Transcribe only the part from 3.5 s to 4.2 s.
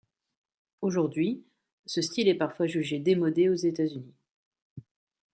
États-Unis.